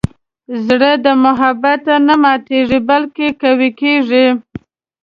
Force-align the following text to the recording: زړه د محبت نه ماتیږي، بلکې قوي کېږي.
زړه 0.65 0.91
د 1.05 1.07
محبت 1.23 1.81
نه 2.07 2.15
ماتیږي، 2.23 2.79
بلکې 2.89 3.27
قوي 3.41 3.69
کېږي. 3.81 4.25